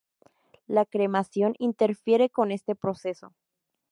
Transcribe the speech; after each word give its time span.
La 0.65 0.87
cremación 0.87 1.53
interfiere 1.59 2.31
con 2.31 2.49
este 2.51 2.73
proceso. 2.73 3.35